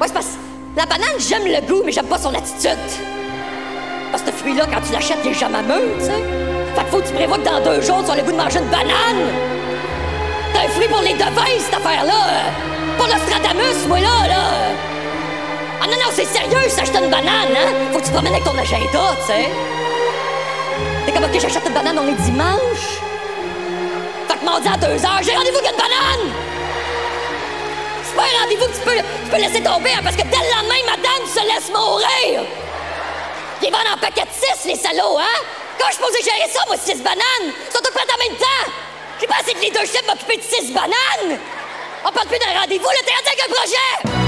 Ouais, 0.00 0.06
c'est 0.06 0.14
parce 0.14 0.26
que 0.26 0.78
la 0.78 0.86
banane, 0.86 1.18
j'aime 1.18 1.44
le 1.44 1.60
goût, 1.66 1.82
mais 1.84 1.92
j'aime 1.92 2.06
pas 2.06 2.18
son 2.18 2.34
attitude. 2.34 2.78
Parce 4.10 4.22
que 4.22 4.30
ce 4.30 4.36
fruit-là, 4.36 4.64
quand 4.72 4.80
tu 4.86 4.92
l'achètes, 4.92 5.18
il 5.24 5.30
est 5.30 5.34
jamais 5.34 5.58
tu 5.98 6.04
sais. 6.04 6.12
Fait 6.74 6.84
que 6.84 6.90
faut 6.90 6.98
que 6.98 7.06
tu 7.06 7.12
prévois 7.12 7.38
que 7.38 7.44
dans 7.44 7.60
deux 7.60 7.82
jours, 7.82 8.02
tu 8.04 8.10
as 8.10 8.16
le 8.16 8.22
goût 8.22 8.32
de 8.32 8.36
manger 8.36 8.58
une 8.58 8.66
banane. 8.66 9.55
C'est 10.56 10.64
un 10.64 10.68
fruit 10.70 10.88
pour 10.88 11.02
les 11.02 11.12
devins, 11.12 11.58
cette 11.60 11.74
affaire-là. 11.74 12.14
Pour 12.96 13.06
Nostradamus, 13.06 13.86
moi, 13.88 13.98
là, 13.98 14.26
là. 14.26 14.44
Ah 15.82 15.86
non, 15.86 15.96
non, 15.96 16.10
c'est 16.14 16.24
sérieux, 16.24 16.66
s'acheter 16.70 16.96
une 16.96 17.10
banane, 17.10 17.52
hein? 17.54 17.74
Faut 17.92 17.98
que 17.98 18.06
tu 18.06 18.10
promènes 18.10 18.32
avec 18.32 18.44
ton 18.44 18.56
agenda, 18.56 19.16
tu 19.20 19.26
sais. 19.26 19.50
T'es 21.04 21.12
comme, 21.12 21.24
OK, 21.24 21.38
j'achète 21.38 21.66
une 21.66 21.74
banane, 21.74 21.98
on 21.98 22.08
est 22.08 22.22
dimanche. 22.22 23.02
Fait 24.28 24.38
que 24.38 24.44
mardi 24.46 24.66
à 24.66 24.78
deux 24.78 25.04
heures, 25.04 25.20
j'ai 25.22 25.36
rendez-vous 25.36 25.58
avec 25.58 25.70
une 25.70 25.76
banane! 25.76 26.32
C'est 28.02 28.16
pas 28.16 28.22
un 28.22 28.42
rendez-vous 28.42 28.64
que 28.64 28.76
tu 28.76 28.80
peux, 28.80 28.96
tu 28.96 29.30
peux 29.30 29.36
laisser 29.36 29.62
tomber, 29.62 29.90
hein, 29.92 30.00
parce 30.02 30.16
que 30.16 30.22
dès 30.22 30.38
le 30.38 30.56
lendemain, 30.56 30.80
madame 30.86 31.26
se 31.28 31.42
laisse 31.52 31.68
mourir! 31.68 32.48
Ils 33.60 33.70
vendent 33.70 33.92
en 33.94 33.98
paquet 33.98 34.22
de 34.22 34.32
six, 34.32 34.68
les 34.68 34.76
salauds, 34.76 35.18
hein? 35.18 35.42
Quand 35.78 35.88
je 35.92 35.98
posé 35.98 36.22
gérer 36.22 36.48
ça, 36.50 36.60
moi, 36.66 36.76
six 36.82 36.96
bananes? 37.02 37.20
Ils 37.44 37.72
sont 37.72 37.82
tous 37.84 37.92
prêts 37.92 38.06
en 38.08 38.26
même 38.26 38.38
temps! 38.38 38.85
J'ai 39.20 39.26
pas 39.26 39.36
assez 39.40 39.54
de 39.54 39.60
leadership 39.60 40.06
m'occuper 40.06 40.36
de 40.36 40.42
six 40.42 40.72
bananes! 40.72 41.40
On 42.04 42.12
parle 42.12 42.28
plus 42.28 42.38
d'un 42.38 42.60
rendez-vous, 42.60 42.84
le 42.84 43.04
théâtre 43.04 43.26
avec 43.26 43.42
un 43.48 43.52
projet! 43.52 44.25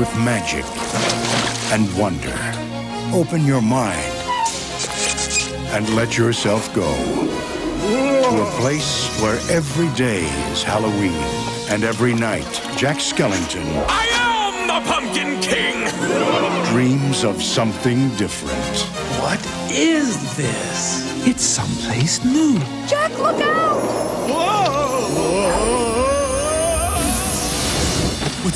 With 0.00 0.16
magic 0.16 0.64
and 1.74 1.84
wonder. 1.94 2.34
Open 3.12 3.44
your 3.44 3.60
mind 3.60 4.14
and 5.74 5.86
let 5.94 6.16
yourself 6.16 6.74
go 6.74 6.90
to 8.30 8.42
a 8.42 8.50
place 8.58 9.20
where 9.20 9.38
every 9.50 9.90
day 9.94 10.22
is 10.52 10.62
Halloween 10.62 11.22
and 11.68 11.84
every 11.84 12.14
night 12.14 12.50
Jack 12.78 12.96
Skellington 12.96 13.66
I 13.90 14.06
am 14.30 14.54
the 14.72 14.80
Pumpkin 14.90 15.38
King! 15.42 15.80
dreams 16.72 17.22
of 17.22 17.42
something 17.42 18.08
different. 18.16 18.76
What 19.20 19.44
is 19.70 20.34
this? 20.34 21.26
It's 21.26 21.42
someplace 21.42 22.24
new. 22.24 22.58
Jack, 22.86 23.10
look 23.18 23.38
out! 23.42 23.69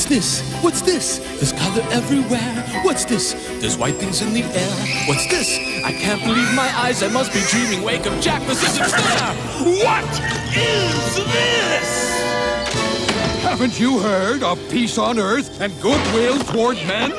What's 0.04 0.16
this? 0.16 0.42
What's 0.62 0.82
this? 0.82 1.18
There's 1.18 1.52
color 1.54 1.82
everywhere. 1.90 2.62
What's 2.82 3.06
this? 3.06 3.32
There's 3.58 3.78
white 3.78 3.94
things 3.94 4.20
in 4.20 4.34
the 4.34 4.42
air. 4.42 5.08
What's 5.08 5.26
this? 5.28 5.58
I 5.82 5.92
can't 5.92 6.22
believe 6.22 6.54
my 6.54 6.70
eyes. 6.76 7.02
I 7.02 7.08
must 7.08 7.32
be 7.32 7.40
dreaming. 7.48 7.82
Wake 7.82 8.06
up, 8.06 8.20
Jack. 8.20 8.46
This 8.46 8.62
isn't 8.62 8.84
fair. 8.84 9.34
What 9.82 10.04
is 10.54 11.16
this? 11.16 12.22
Haven't 13.44 13.80
you 13.80 13.98
heard 13.98 14.42
of 14.42 14.58
peace 14.68 14.98
on 14.98 15.18
earth 15.18 15.58
and 15.62 15.72
goodwill 15.80 16.38
toward 16.38 16.76
men? 16.86 17.12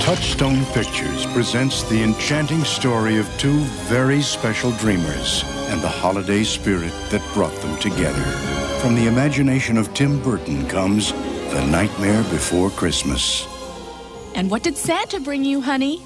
Touchstone 0.00 0.66
Pictures 0.74 1.24
presents 1.32 1.82
the 1.84 2.02
enchanting 2.02 2.62
story 2.64 3.16
of 3.16 3.26
two 3.38 3.58
very 3.88 4.20
special 4.20 4.70
dreamers 4.72 5.44
and 5.70 5.80
the 5.80 5.88
holiday 5.88 6.44
spirit 6.44 6.92
that 7.10 7.22
brought 7.34 7.54
them 7.62 7.78
together. 7.78 8.22
From 8.80 8.94
the 8.94 9.06
imagination 9.06 9.76
of 9.76 9.92
Tim 9.94 10.22
Burton 10.22 10.68
comes 10.68 11.12
The 11.52 11.66
Nightmare 11.70 12.22
Before 12.24 12.70
Christmas. 12.70 13.46
And 14.34 14.50
what 14.50 14.62
did 14.62 14.76
Santa 14.76 15.20
bring 15.20 15.44
you, 15.44 15.60
honey? 15.60 16.02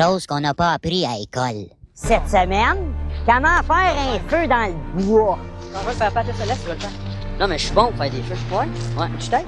Chose 0.00 0.26
qu'on 0.26 0.40
n'a 0.40 0.54
pas 0.54 0.72
appris 0.72 1.04
à 1.04 1.18
l'école. 1.18 1.66
Cette 1.94 2.26
semaine, 2.26 2.94
comment 3.26 3.62
faire 3.62 3.94
un 3.98 4.18
feu 4.28 4.46
dans 4.48 4.72
le 4.96 5.02
bois? 5.02 5.38
On 5.74 5.84
va 5.84 5.92
faire 5.92 6.12
tu 6.12 6.32
le. 6.68 7.38
Non, 7.38 7.46
mais 7.46 7.58
je 7.58 7.66
suis 7.66 7.74
bon 7.74 7.88
pour 7.88 7.96
faire 7.96 8.10
des 8.10 8.22
feux. 8.22 8.36
Ouais? 8.50 8.66
Ouais, 8.98 9.08
tu 9.18 9.28
t'aides? 9.28 9.44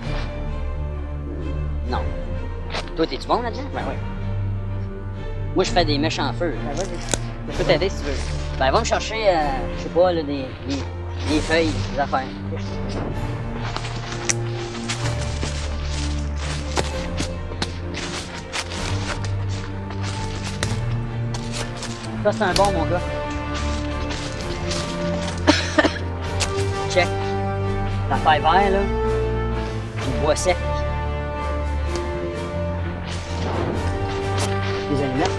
Non. 1.89 2.01
Toi, 2.97 3.07
t'es-tu 3.07 3.27
bon 3.27 3.41
là-dedans? 3.41 3.63
Ben 3.75 3.81
oui. 3.89 3.95
Moi, 5.55 5.65
je 5.65 5.71
fais 5.71 5.85
des 5.87 5.97
méchants 5.97 6.33
feux. 6.39 6.55
Ben 6.67 6.75
vas-y. 6.75 7.53
Je 7.53 7.57
peux 7.57 7.65
t'aider 7.65 7.89
si 7.89 7.97
tu 7.99 8.05
veux. 8.05 8.59
Ben, 8.59 8.71
va 8.71 8.81
me 8.81 8.85
chercher, 8.85 9.29
euh, 9.29 9.41
je 9.79 9.83
sais 9.85 9.89
pas, 9.89 10.13
là, 10.13 10.23
des, 10.23 10.45
des, 10.69 10.77
des 11.31 11.41
feuilles, 11.41 11.73
des 11.95 11.99
affaires. 11.99 12.27
Ça, 22.23 22.31
c'est 22.31 22.45
un 22.45 22.55
bon, 22.55 22.71
mon 22.71 22.85
gars. 22.85 23.01
Check. 26.89 27.09
L'affaire 28.09 28.41
vert, 28.41 28.71
là. 28.71 28.79
Du 29.97 30.21
bois 30.23 30.37
sec. 30.37 30.57
Des 34.91 35.03
allumettes. 35.03 35.32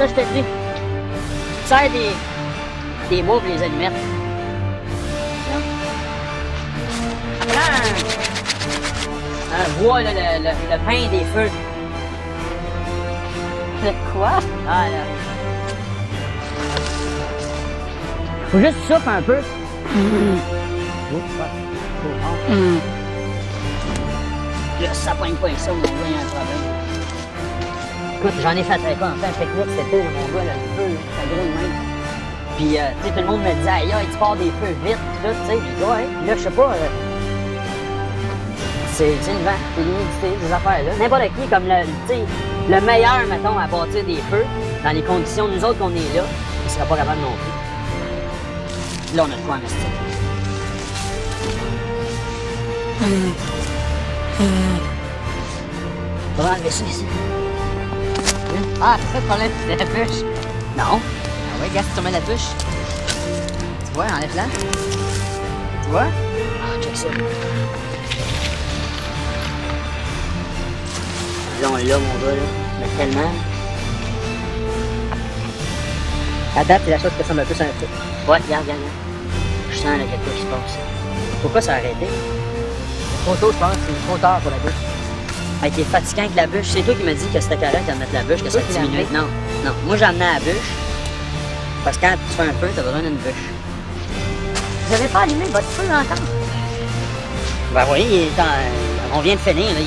Ça, 0.00 0.06
je 0.06 0.14
te 0.14 0.20
dis. 0.32 0.42
Tu 1.62 1.68
sers 1.68 1.90
des, 1.90 2.10
des 3.14 3.22
bois 3.22 3.38
pour 3.38 3.48
les 3.54 3.62
allumettes. 3.62 3.92
Un, 9.52 9.82
bois, 9.82 10.00
là, 10.02 10.10
le, 10.14 10.42
le, 10.42 10.50
le 10.70 10.78
pain 10.86 11.10
des 11.10 11.24
feux. 11.34 11.50
Le 13.84 13.92
quoi? 14.12 14.34
Ah, 14.66 14.88
là. 14.88 15.02
Faut 18.50 18.58
juste 18.58 18.78
souffle 18.88 19.08
un 19.08 19.22
peu. 19.22 19.38
Oups, 21.12 21.34
ouais. 21.38 21.52
Là, 24.80 24.94
ça 24.94 25.14
pogne 25.14 25.34
pas 25.34 25.48
ça, 25.58 25.72
on 25.72 25.74
a 25.74 25.78
un 25.78 26.24
problème. 26.26 26.79
Écoute, 28.22 28.34
j'en 28.42 28.50
ai 28.50 28.62
fait 28.62 28.74
un 28.74 28.76
pique-nique 28.76 29.72
cet 29.74 29.86
été, 29.86 29.96
là, 29.96 30.10
mon 30.12 30.36
gars, 30.36 30.44
là, 30.44 30.52
le 30.52 30.68
feu, 30.76 30.98
ça 31.16 31.22
gros 31.24 31.40
de 31.40 31.48
même. 31.56 31.72
Puis, 32.58 32.76
euh, 32.76 32.82
tu 33.00 33.08
sais, 33.08 33.14
tout 33.14 33.20
le 33.20 33.26
monde 33.26 33.40
me 33.40 33.54
disait, 33.54 33.70
aïe, 33.70 33.92
aïe, 33.94 34.06
tu 34.12 34.18
pars 34.18 34.36
des 34.36 34.52
feux 34.60 34.76
vite, 34.84 34.98
tout, 35.24 35.30
tu 35.30 35.46
sais, 35.48 35.56
pis 35.56 35.82
ouais, 35.82 36.04
pis 36.20 36.26
là, 36.26 36.36
je 36.36 36.42
sais 36.42 36.50
pas, 36.50 36.68
euh, 36.68 36.88
c'est, 38.92 39.06
le 39.06 39.14
vent, 39.42 39.56
c'est 39.74 39.80
l'humidité, 39.80 40.46
ces 40.46 40.52
affaires-là. 40.52 40.92
N'importe 41.00 41.22
qui, 41.22 41.48
comme 41.48 41.64
le, 41.64 41.86
le 42.68 42.80
meilleur, 42.82 43.20
mettons, 43.26 43.56
à 43.58 43.66
bâtir 43.66 44.04
des 44.04 44.20
feux, 44.30 44.44
dans 44.84 44.90
les 44.92 45.02
conditions, 45.02 45.48
nous 45.48 45.64
autres 45.64 45.78
qu'on 45.78 45.88
est 45.88 46.14
là, 46.14 46.24
il 46.66 46.70
sera 46.70 46.84
pas 46.84 46.96
capable 46.96 47.22
non 47.22 47.32
plus. 47.40 49.16
Là, 49.16 49.24
on 49.26 49.32
a 49.32 49.36
de 49.36 49.40
quoi 49.46 49.54
investir. 49.54 49.88
On 56.38 56.42
va 56.42 56.50
enlever 56.50 56.70
ça 56.70 56.84
ici. 56.84 57.06
Ah, 58.82 58.96
c'est 58.98 59.12
ça 59.12 59.20
le 59.20 59.26
problème, 59.26 59.50
c'est 59.66 59.76
la 59.76 59.84
bûche. 59.84 60.22
Non. 60.78 60.84
Ah 60.98 61.60
ouais, 61.60 61.68
regarde, 61.68 61.86
tu 61.92 62.00
remets 62.00 62.12
la 62.12 62.20
bûche. 62.20 62.48
Tu 63.84 63.92
vois, 63.92 64.06
enlève-la. 64.06 64.44
Tu 65.82 65.90
vois? 65.90 66.06
Ah, 66.06 66.82
check 66.82 66.96
ça. 66.96 67.08
Là, 71.60 71.68
on 71.70 71.76
l'a, 71.76 71.98
mon 71.98 72.14
gars, 72.24 72.34
là. 72.34 72.42
Mais 72.80 72.88
tellement. 72.96 73.32
À 76.56 76.64
date, 76.64 76.80
c'est 76.86 76.90
la 76.90 76.98
chose 76.98 77.10
qui 77.14 77.22
ressemble 77.22 77.40
un 77.40 77.44
peu 77.44 77.54
sur 77.54 77.64
un. 77.64 77.68
Ouais, 77.68 78.38
regarde, 78.38 78.64
regarde. 78.64 78.80
Je 79.70 79.76
sens, 79.76 79.84
là, 79.84 80.04
quelque 80.10 80.24
chose 80.24 80.34
qui 80.36 80.40
se 80.40 80.46
passe. 80.46 80.78
Pourquoi 81.42 81.60
ça 81.60 81.72
a 81.72 81.76
arrêté? 81.76 82.06
Trop 83.26 83.34
tôt, 83.34 83.52
je 83.52 83.58
pense. 83.58 83.74
C'est 83.86 84.06
trop 84.08 84.16
tard 84.16 84.40
pour 84.40 84.50
la 84.50 84.56
bûche. 84.56 84.89
Ah, 85.62 85.68
t'es 85.68 85.84
fatigant 85.84 86.22
avec 86.22 86.34
la 86.36 86.46
bûche. 86.46 86.68
C'est 86.72 86.82
toi 86.82 86.94
qui 86.94 87.02
m'as 87.04 87.12
dit 87.14 87.26
que 87.32 87.40
c'était 87.40 87.56
correct 87.56 87.84
de 87.86 87.98
mettre 87.98 88.14
la 88.14 88.22
bûche, 88.22 88.42
que 88.42 88.50
ça 88.50 88.60
diminuait. 88.60 89.06
Non, 89.12 89.26
non. 89.64 89.72
Moi, 89.86 89.96
amené 90.02 90.24
la 90.34 90.40
bûche. 90.40 90.70
Parce 91.84 91.96
que 91.96 92.02
quand 92.02 92.12
tu 92.12 92.36
fais 92.36 92.42
un 92.42 92.52
feu, 92.60 92.68
t'as 92.74 92.82
besoin 92.82 93.00
d'une 93.00 93.16
bûche. 93.16 93.44
Vous 94.88 94.94
avez 94.94 95.08
pas 95.08 95.20
allumé 95.20 95.44
votre 95.46 95.68
feu 95.68 95.84
encore? 95.86 96.24
Ben 97.74 97.84
oui, 97.92 98.04
il 98.10 98.14
est 98.22 98.40
en- 98.40 99.16
on 99.16 99.20
vient 99.20 99.34
de 99.34 99.40
finir. 99.40 99.66
Là. 99.66 99.80
Il, 99.80 99.86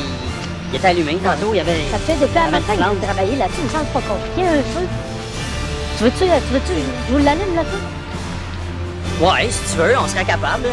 il 0.71 0.76
était 0.78 0.88
allumé. 0.88 1.15
Tantôt, 1.17 1.53
il 1.53 1.57
y 1.57 1.59
avait. 1.59 1.86
Ça 1.91 1.97
fait 1.97 2.15
depuis 2.19 2.38
un 2.39 2.51
matin 2.51 2.74
que 2.76 2.95
vous 2.95 3.05
travaillez 3.05 3.36
là-dessus, 3.36 3.59
il 3.59 3.65
me 3.65 3.69
semble 3.69 3.86
pas 3.88 4.01
compliqué, 4.01 4.47
un 4.47 4.63
feu. 4.80 4.88
Tu 5.97 6.03
veux-tu, 6.05 6.17
tu 6.19 6.53
veux-tu, 6.53 6.71
je 7.09 7.13
vous 7.13 7.24
l'allume, 7.24 7.55
le 7.55 7.61
feu? 7.63 9.26
Ouais, 9.26 9.47
si 9.49 9.59
tu 9.74 9.78
veux, 9.82 9.93
on 9.97 10.07
serait 10.07 10.26
capable. 10.26 10.63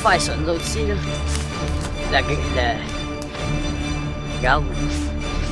Faire 0.00 0.20
ça, 0.20 0.36
nous 0.36 0.48
autres 0.48 0.64
ici, 0.64 0.86
là. 0.86 0.94
La... 2.10 2.20
la... 2.20 2.74
Gaz. 4.42 4.62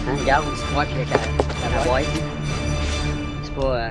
Hein, 0.09 0.17
gaz, 0.25 0.43
moi 0.73 0.85
puis 0.85 0.95
la, 1.05 1.77
la, 1.79 1.85
boîte. 1.85 2.07
C'est 3.43 3.55
pas... 3.55 3.77
Euh... 3.77 3.91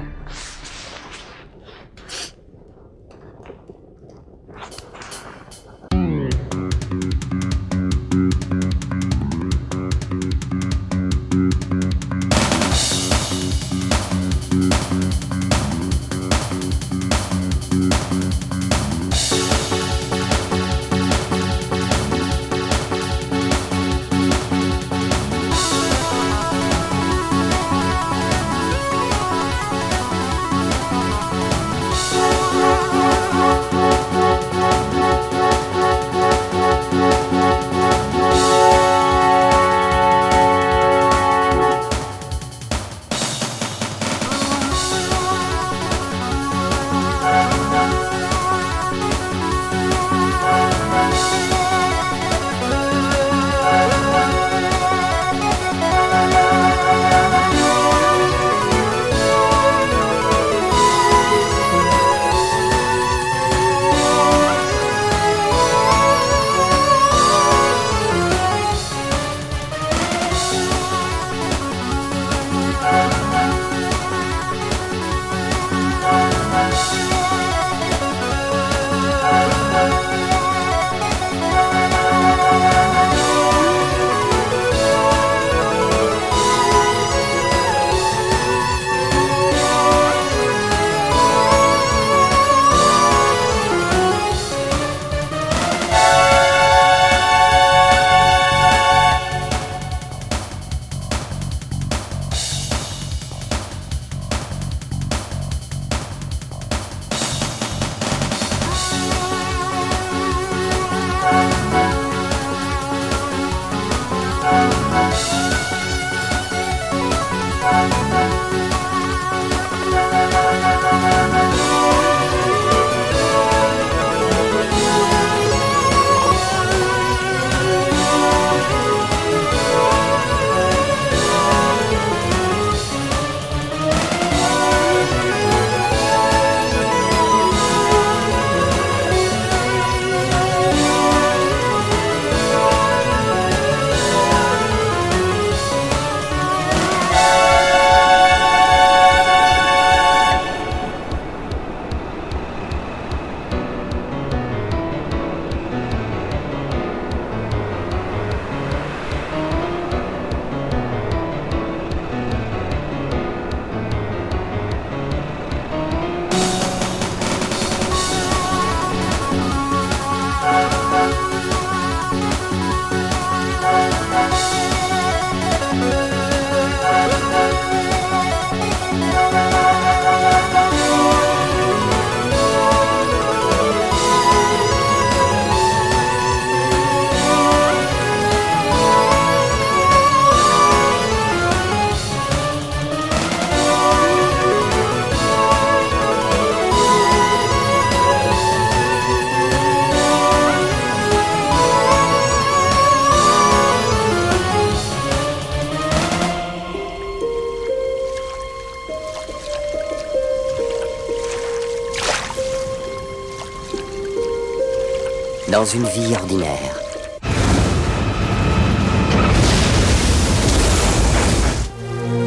dans 215.58 215.66
une 215.66 215.86
vie 215.86 216.14
ordinaire. 216.14 216.74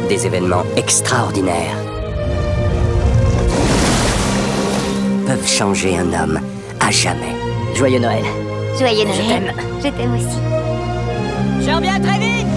Des 0.09 0.25
événements 0.25 0.65
extraordinaires 0.75 1.77
peuvent 5.25 5.47
changer 5.47 5.97
un 5.97 6.11
homme 6.11 6.41
à 6.81 6.91
jamais. 6.91 7.33
Joyeux 7.73 7.99
Noël. 7.99 8.25
Joyeux 8.77 9.05
Noël. 9.05 9.15
Je 9.15 9.29
t'aime. 9.29 9.51
Je 9.81 9.87
t'aime 9.87 10.13
aussi. 10.13 11.65
Je 11.65 11.73
reviens 11.73 12.01
très 12.01 12.19
vite! 12.19 12.50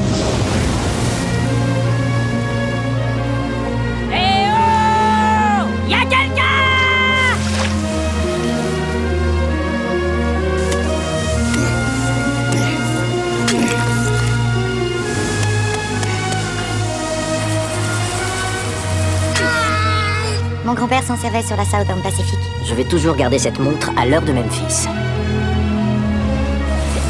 S'en 21.03 21.16
servait 21.18 21.42
sur 21.42 21.57
la 21.57 21.64
Southern 21.64 22.01
Pacific. 22.01 22.38
Je 22.64 22.72
vais 22.74 22.84
toujours 22.84 23.14
garder 23.14 23.38
cette 23.38 23.59
montre 23.59 23.90
à 23.99 24.07
l'heure 24.07 24.22
de 24.22 24.32
Memphis. 24.32 24.86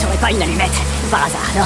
T'aurais 0.00 0.16
pas 0.16 0.30
une 0.32 0.42
allumette, 0.42 0.72
par 1.10 1.26
hasard, 1.26 1.40
non? 1.54 1.64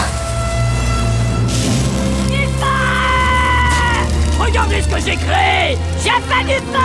Regardez 4.44 4.82
ce 4.82 4.88
que 4.88 5.00
j'ai 5.00 5.16
créé 5.16 5.78
J'ai 6.02 6.10
fait 6.10 6.44
du 6.44 6.58
feu 6.66 6.78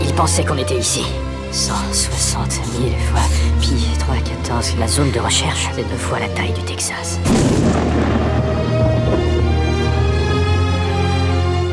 Il 0.00 0.12
pensait 0.14 0.44
qu'on 0.44 0.58
était 0.58 0.78
ici. 0.78 1.04
160 1.52 2.50
000 2.50 2.64
fois 3.12 3.20
pi 3.60 3.86
314. 4.00 4.76
La 4.80 4.88
zone 4.88 5.12
de 5.12 5.20
recherche, 5.20 5.68
c'est 5.76 5.88
deux 5.88 5.96
fois 5.96 6.18
la 6.18 6.28
taille 6.28 6.54
du 6.54 6.62
Texas. 6.62 7.20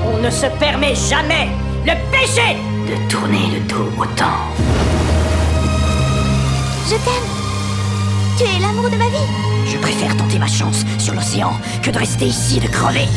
On 0.06 0.18
ne 0.22 0.30
se 0.30 0.45
permet 0.60 0.93
jamais 0.93 1.47
le 1.86 1.94
péché 2.12 2.58
De 2.88 3.10
tourner 3.10 3.48
le 3.54 3.60
dos 3.68 3.90
au 3.98 4.06
temps. 4.06 4.26
Je 6.86 6.96
t'aime. 6.96 7.30
Tu 8.38 8.44
es 8.44 8.60
l'amour 8.60 8.90
de 8.90 8.98
ma 8.98 9.08
vie. 9.10 9.30
Je 9.66 9.78
préfère 9.78 10.16
tenter 10.18 10.40
ma 10.40 10.48
chance 10.48 10.84
sur 10.98 11.14
l'océan 11.14 11.52
que 11.84 11.92
de 11.92 11.98
rester 11.98 12.26
ici 12.26 12.58
et 12.58 12.62
de 12.62 12.68
crever. 12.68 13.08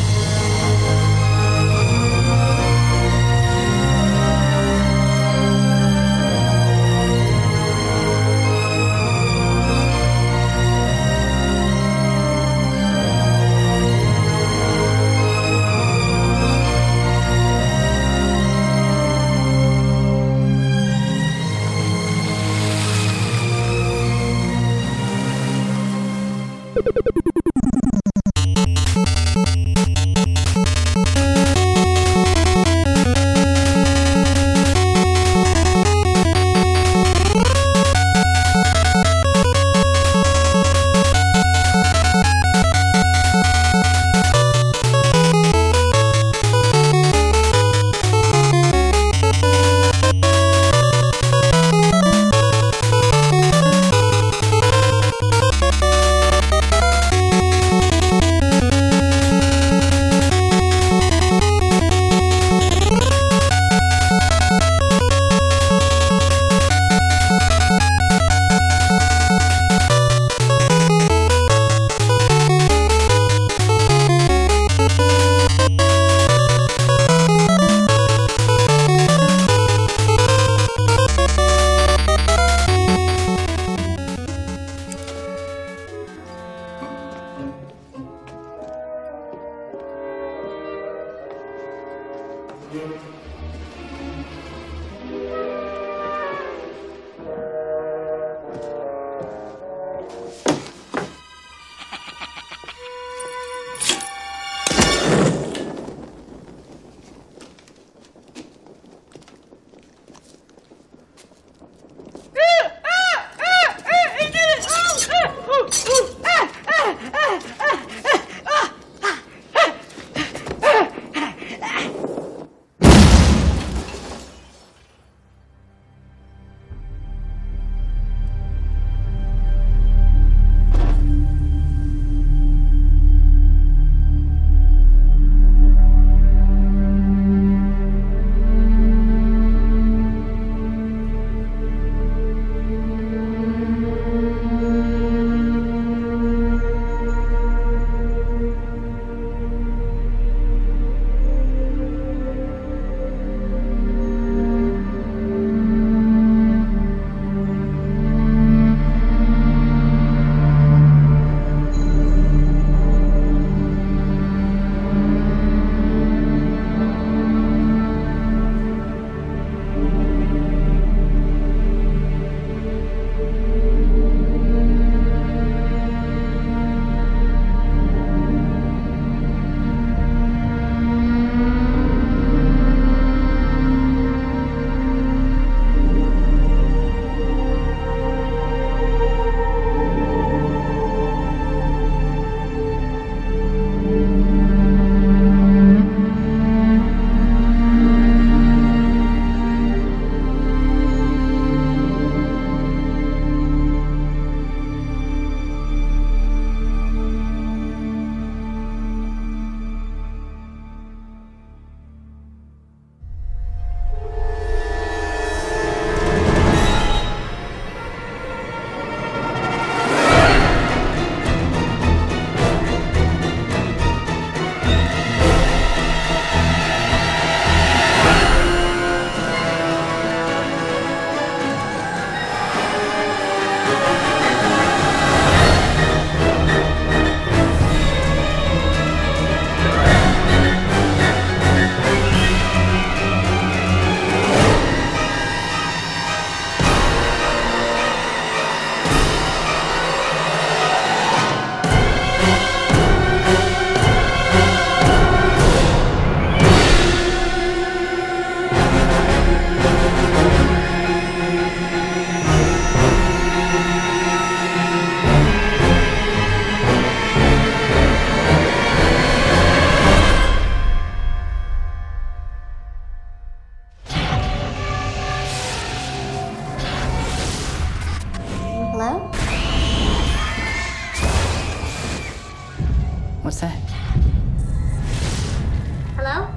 Hello? 286.05 286.27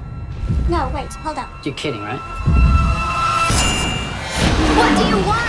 No, 0.69 0.89
wait, 0.95 1.13
hold 1.15 1.37
up. 1.37 1.49
You're 1.65 1.75
kidding, 1.75 1.99
right? 1.99 2.17
What 4.77 4.97
do 4.97 5.05
you 5.09 5.27
want? 5.27 5.46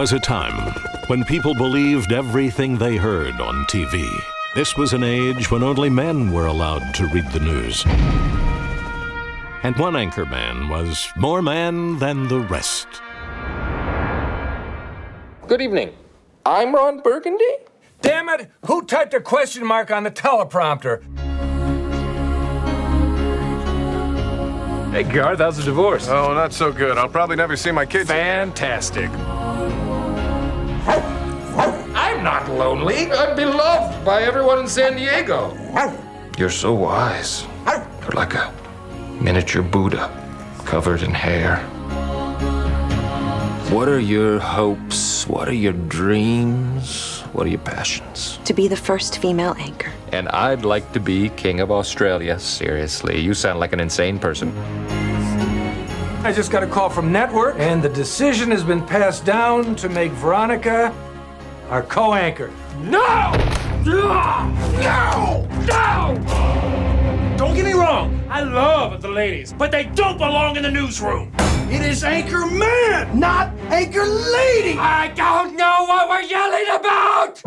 Was 0.00 0.12
a 0.14 0.18
time 0.18 0.72
when 1.08 1.22
people 1.22 1.54
believed 1.54 2.10
everything 2.10 2.78
they 2.78 2.96
heard 2.96 3.38
on 3.38 3.66
TV. 3.66 4.08
This 4.54 4.74
was 4.74 4.94
an 4.94 5.04
age 5.04 5.50
when 5.50 5.62
only 5.62 5.90
men 5.90 6.32
were 6.32 6.46
allowed 6.46 6.94
to 6.94 7.06
read 7.08 7.30
the 7.32 7.40
news. 7.40 7.84
And 9.62 9.76
one 9.76 9.96
anchor 9.96 10.24
man 10.24 10.70
was 10.70 11.06
more 11.16 11.42
man 11.42 11.98
than 11.98 12.28
the 12.28 12.40
rest. 12.40 12.88
Good 15.46 15.60
evening. 15.60 15.92
I'm 16.46 16.74
Ron 16.74 17.00
Burgundy. 17.00 17.56
Damn 18.00 18.30
it! 18.30 18.50
Who 18.68 18.86
typed 18.86 19.12
a 19.12 19.20
question 19.20 19.66
mark 19.66 19.90
on 19.90 20.04
the 20.04 20.10
teleprompter? 20.10 21.02
Hey, 24.94 25.02
Garth, 25.02 25.40
how's 25.40 25.58
the 25.58 25.62
divorce? 25.62 26.08
Oh, 26.08 26.32
not 26.32 26.54
so 26.54 26.72
good. 26.72 26.96
I'll 26.96 27.06
probably 27.06 27.36
never 27.36 27.54
see 27.54 27.70
my 27.70 27.84
kids. 27.84 28.08
Fantastic. 28.08 29.10
I'm 32.20 32.24
not 32.24 32.50
lonely. 32.50 33.10
I'm 33.10 33.34
beloved 33.34 34.04
by 34.04 34.24
everyone 34.24 34.58
in 34.58 34.68
San 34.68 34.94
Diego. 34.94 35.56
You're 36.36 36.50
so 36.50 36.74
wise. 36.74 37.46
You're 37.64 38.12
like 38.12 38.34
a 38.34 38.52
miniature 39.22 39.62
Buddha 39.62 40.10
covered 40.66 41.02
in 41.02 41.14
hair. 41.14 41.56
What 43.74 43.88
are 43.88 43.98
your 43.98 44.38
hopes? 44.38 45.26
What 45.28 45.48
are 45.48 45.54
your 45.54 45.72
dreams? 45.72 47.20
What 47.32 47.46
are 47.46 47.48
your 47.48 47.60
passions? 47.60 48.38
To 48.44 48.52
be 48.52 48.68
the 48.68 48.76
first 48.76 49.16
female 49.16 49.54
anchor. 49.58 49.90
And 50.12 50.28
I'd 50.28 50.66
like 50.66 50.92
to 50.92 51.00
be 51.00 51.30
King 51.30 51.60
of 51.60 51.70
Australia. 51.70 52.38
Seriously, 52.38 53.18
you 53.18 53.32
sound 53.32 53.60
like 53.60 53.72
an 53.72 53.80
insane 53.80 54.18
person. 54.18 54.54
I 56.22 56.34
just 56.34 56.52
got 56.52 56.62
a 56.62 56.66
call 56.66 56.90
from 56.90 57.10
Network, 57.10 57.56
and 57.58 57.82
the 57.82 57.88
decision 57.88 58.50
has 58.50 58.62
been 58.62 58.84
passed 58.84 59.24
down 59.24 59.74
to 59.76 59.88
make 59.88 60.12
Veronica 60.12 60.94
our 61.70 61.82
co 61.82 62.14
anchor. 62.14 62.50
No! 62.80 63.32
No! 63.86 65.46
No! 65.66 66.16
Don't 67.38 67.54
get 67.54 67.64
me 67.64 67.72
wrong, 67.72 68.22
I 68.28 68.42
love 68.42 69.00
the 69.00 69.08
ladies, 69.08 69.52
but 69.52 69.70
they 69.70 69.84
don't 69.84 70.18
belong 70.18 70.56
in 70.56 70.64
the 70.64 70.70
newsroom. 70.70 71.32
It 71.70 71.82
is 71.82 72.02
Anchor 72.02 72.44
Man, 72.46 73.18
not 73.18 73.54
Anchor 73.70 74.04
Lady! 74.04 74.76
I 74.76 75.12
don't 75.14 75.56
know 75.56 75.84
what 75.86 76.08
we're 76.08 76.22
yelling 76.22 76.66
about! 76.74 77.40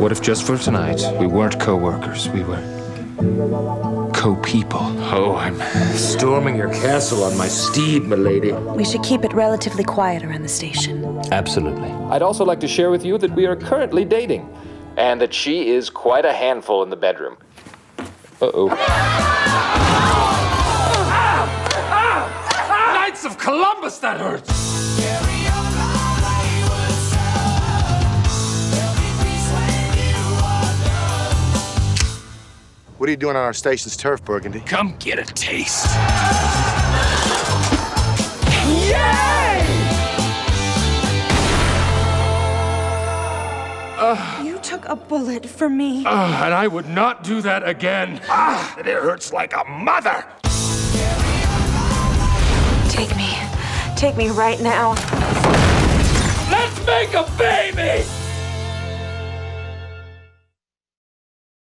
What 0.00 0.10
if 0.10 0.20
just 0.20 0.44
for 0.44 0.58
tonight 0.58 1.00
we 1.20 1.28
weren't 1.28 1.60
co 1.60 1.76
workers? 1.76 2.28
We 2.30 2.42
were 2.42 2.60
co 4.28 4.40
people. 4.42 4.80
Oh, 5.12 5.36
I'm 5.36 5.58
storming 5.96 6.56
your 6.56 6.68
castle 6.68 7.24
on 7.24 7.36
my 7.36 7.48
steed, 7.48 8.04
milady. 8.04 8.52
We 8.52 8.84
should 8.84 9.02
keep 9.02 9.24
it 9.24 9.32
relatively 9.32 9.84
quiet 9.84 10.22
around 10.22 10.42
the 10.42 10.48
station. 10.48 11.20
Absolutely. 11.32 11.90
I'd 12.12 12.22
also 12.22 12.44
like 12.44 12.60
to 12.60 12.68
share 12.68 12.90
with 12.90 13.04
you 13.04 13.18
that 13.18 13.30
we 13.34 13.46
are 13.46 13.56
currently 13.56 14.04
dating, 14.04 14.48
and 14.96 15.20
that 15.20 15.32
she 15.32 15.70
is 15.70 15.88
quite 15.90 16.24
a 16.24 16.32
handful 16.32 16.82
in 16.82 16.90
the 16.90 16.96
bedroom. 16.96 17.36
Uh 18.40 18.50
oh. 18.54 18.68
Knights 22.94 23.24
of 23.24 23.38
Columbus, 23.38 23.98
that 23.98 24.20
hurts! 24.20 25.37
What 32.98 33.08
are 33.08 33.12
you 33.12 33.16
doing 33.16 33.36
on 33.36 33.44
our 33.44 33.52
station's 33.52 33.96
turf, 33.96 34.24
Burgundy? 34.24 34.58
Come 34.58 34.96
get 34.98 35.20
a 35.20 35.24
taste. 35.24 35.86
Yay! 38.66 39.64
You 44.44 44.58
took 44.58 44.84
a 44.86 44.96
bullet 44.96 45.46
for 45.46 45.68
me. 45.68 46.04
Uh, 46.04 46.44
and 46.44 46.52
I 46.52 46.66
would 46.66 46.88
not 46.88 47.22
do 47.22 47.40
that 47.42 47.66
again. 47.68 48.20
Ah, 48.28 48.76
it 48.80 48.86
hurts 48.86 49.32
like 49.32 49.52
a 49.54 49.62
mother. 49.68 50.24
Take 52.90 53.16
me. 53.16 53.36
Take 53.94 54.16
me 54.16 54.30
right 54.30 54.60
now. 54.60 54.94
Let's 56.50 56.84
make 56.84 57.14
a 57.14 57.30
baby! 57.38 58.04